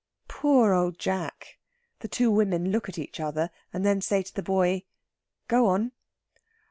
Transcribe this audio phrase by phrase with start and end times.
[0.27, 1.59] Poor Old Jack!
[1.99, 4.85] The two women look at each other, and then say to the boy:
[5.47, 5.91] "Go on."